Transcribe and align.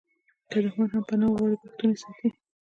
که 0.49 0.57
دښمن 0.63 0.89
هم 0.93 1.03
پنا 1.09 1.27
وغواړي 1.29 1.57
پښتون 1.61 1.89
یې 1.91 1.97
ساتي. 2.03 2.27